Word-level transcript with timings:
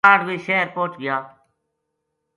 کاہڈ 0.05 0.19
ویہ 0.27 0.43
شہر 0.45 0.67
پوہچ 0.75 0.91
گیا 1.01 1.15